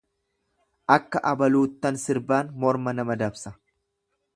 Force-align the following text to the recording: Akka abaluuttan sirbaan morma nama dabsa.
Akka 0.95 1.21
abaluuttan 1.33 2.01
sirbaan 2.07 2.53
morma 2.67 2.99
nama 3.01 3.23
dabsa. 3.25 3.59